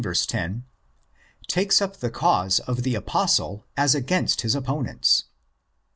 10) 0.03 0.63
takes 1.47 1.79
up 1.79 1.97
the 1.97 2.09
cause 2.09 2.59
of 2.61 2.81
the 2.81 2.95
Apostle 2.95 3.67
as 3.77 3.93
against 3.93 4.41
his 4.41 4.55
opponents. 4.55 5.25